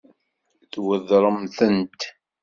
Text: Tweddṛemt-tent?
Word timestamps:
Tweddṛemt-tent? 0.71 2.01